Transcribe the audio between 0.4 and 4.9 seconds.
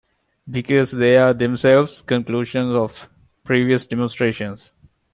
Because they are themselves conclusions of previous demonstrations.